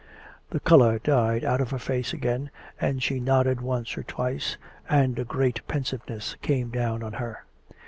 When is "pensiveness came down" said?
5.67-7.03